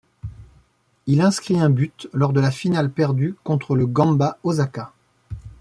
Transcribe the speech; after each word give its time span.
Il 1.05 1.21
inscrit 1.21 1.59
un 1.59 1.69
but 1.69 2.09
lors 2.11 2.33
de 2.33 2.39
la 2.39 2.49
finale 2.49 2.89
perdue 2.89 3.35
contre 3.43 3.75
le 3.75 3.85
Gamba 3.85 4.39
Osaka. 4.41 4.93